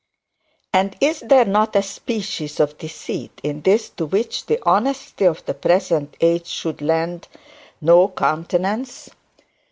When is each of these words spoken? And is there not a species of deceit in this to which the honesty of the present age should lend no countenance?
And 0.73 0.95
is 0.99 1.19
there 1.19 1.45
not 1.45 1.75
a 1.75 1.83
species 1.83 2.59
of 2.59 2.79
deceit 2.79 3.39
in 3.43 3.61
this 3.61 3.87
to 3.91 4.07
which 4.07 4.47
the 4.47 4.59
honesty 4.67 5.25
of 5.25 5.45
the 5.45 5.53
present 5.53 6.17
age 6.19 6.47
should 6.47 6.81
lend 6.81 7.27
no 7.81 8.07
countenance? 8.09 9.11